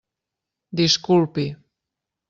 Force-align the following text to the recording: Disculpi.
Disculpi. 0.79 1.47